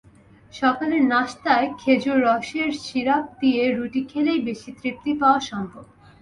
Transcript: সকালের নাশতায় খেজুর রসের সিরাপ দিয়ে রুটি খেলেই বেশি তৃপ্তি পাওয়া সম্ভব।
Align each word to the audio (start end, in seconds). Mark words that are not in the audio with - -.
সকালের 0.53 1.01
নাশতায় 1.03 1.67
খেজুর 1.79 2.17
রসের 2.25 2.69
সিরাপ 2.83 3.25
দিয়ে 3.41 3.63
রুটি 3.77 4.01
খেলেই 4.11 4.39
বেশি 4.47 4.69
তৃপ্তি 4.79 5.11
পাওয়া 5.21 5.39
সম্ভব। 5.49 5.83